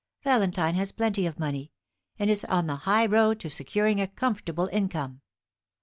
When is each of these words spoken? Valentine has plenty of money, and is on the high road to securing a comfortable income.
Valentine 0.23 0.73
has 0.73 0.91
plenty 0.91 1.27
of 1.27 1.37
money, 1.37 1.71
and 2.17 2.27
is 2.27 2.43
on 2.45 2.65
the 2.65 2.75
high 2.87 3.05
road 3.05 3.39
to 3.39 3.51
securing 3.51 4.01
a 4.01 4.07
comfortable 4.07 4.65
income. 4.71 5.21